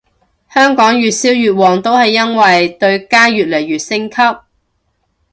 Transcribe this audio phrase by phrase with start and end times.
[0.49, 4.15] 香港越燒越旺都係因為對家越嚟越升級